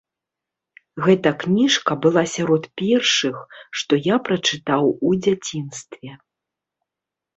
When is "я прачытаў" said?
4.13-4.83